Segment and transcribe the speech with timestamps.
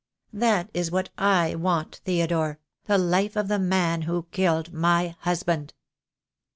[0.33, 1.19] That is what /
[1.61, 2.57] want, Theodore—
[2.87, 5.75] the life of the man who killed my husband.''